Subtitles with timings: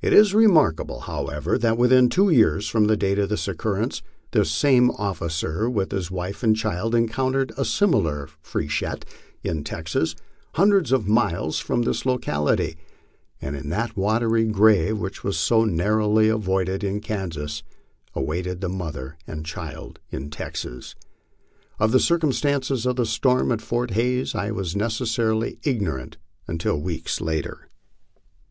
[0.00, 4.50] It is remarkable, however, that within two years from the date of this occurrence, this
[4.50, 9.04] same officer with his wife and child encountered a similar freshet
[9.44, 10.16] in Texas,
[10.54, 12.78] hundreds of miles from this locality,
[13.38, 17.62] and that the watery grave which was so narrowly avoided in Kansas
[18.14, 20.94] awaited the mother and child in Texas.
[21.78, 26.16] Of the circumstances of the storm at Fort Hays I was necessarily ignorant
[26.48, 27.68] until weeks later.